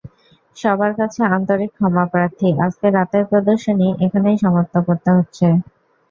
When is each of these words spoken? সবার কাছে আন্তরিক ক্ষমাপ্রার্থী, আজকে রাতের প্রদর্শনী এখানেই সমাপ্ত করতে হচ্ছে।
সবার 0.57 0.91
কাছে 0.99 1.21
আন্তরিক 1.35 1.71
ক্ষমাপ্রার্থী, 1.77 2.49
আজকে 2.65 2.87
রাতের 2.89 3.23
প্রদর্শনী 3.29 3.87
এখানেই 4.05 4.37
সমাপ্ত 4.43 4.75
করতে 4.87 5.09
হচ্ছে। 5.17 5.47